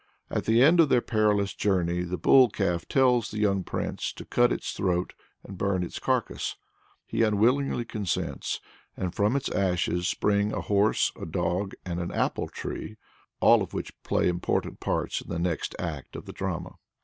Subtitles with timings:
[0.31, 4.25] At the end of their perilous journey the bull calf tells the young prince to
[4.25, 6.55] cut its throat, and burn its carcase.
[7.05, 8.59] He unwillingly consents,
[8.97, 12.97] and from its ashes spring a horse, a dog, and an apple tree,
[13.41, 16.77] all of which play important parts in the next act of the drama.